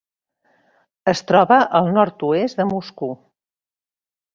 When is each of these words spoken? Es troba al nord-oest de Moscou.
Es 1.13 1.21
troba 1.33 1.59
al 1.83 1.93
nord-oest 2.01 2.61
de 2.63 2.69
Moscou. 2.75 3.17